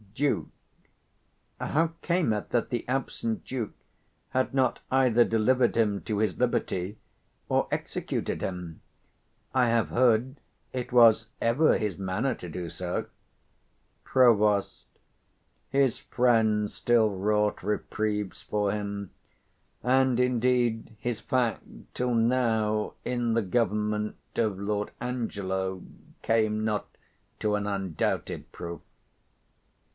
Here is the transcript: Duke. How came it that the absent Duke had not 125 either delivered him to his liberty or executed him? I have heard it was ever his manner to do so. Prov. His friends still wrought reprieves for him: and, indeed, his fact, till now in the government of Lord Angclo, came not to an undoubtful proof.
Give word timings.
Duke. 0.15 0.47
How 1.59 1.91
came 2.01 2.33
it 2.33 2.49
that 2.49 2.69
the 2.69 2.87
absent 2.87 3.45
Duke 3.45 3.73
had 4.29 4.53
not 4.53 4.79
125 4.89 5.05
either 5.05 5.23
delivered 5.29 5.77
him 5.77 6.01
to 6.01 6.17
his 6.17 6.39
liberty 6.39 6.97
or 7.49 7.67
executed 7.71 8.41
him? 8.41 8.81
I 9.53 9.67
have 9.69 9.89
heard 9.89 10.37
it 10.73 10.91
was 10.91 11.29
ever 11.39 11.77
his 11.77 11.97
manner 11.97 12.35
to 12.35 12.49
do 12.49 12.69
so. 12.69 13.05
Prov. 14.03 14.65
His 15.69 15.99
friends 15.99 16.73
still 16.73 17.11
wrought 17.11 17.63
reprieves 17.63 18.41
for 18.41 18.71
him: 18.71 19.11
and, 19.83 20.19
indeed, 20.19 20.95
his 20.99 21.19
fact, 21.19 21.63
till 21.93 22.13
now 22.13 22.93
in 23.05 23.33
the 23.33 23.43
government 23.43 24.17
of 24.35 24.59
Lord 24.59 24.91
Angclo, 24.99 25.85
came 26.21 26.65
not 26.65 26.87
to 27.39 27.55
an 27.55 27.65
undoubtful 27.67 28.39
proof. 28.51 28.81